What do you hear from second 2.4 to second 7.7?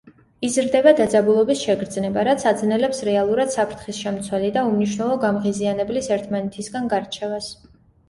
აძნელებს რეალურად საფრთხის შემცველი და უმნიშვნელო გამღიზიანებლის ერთმანეთისგან გარჩევას.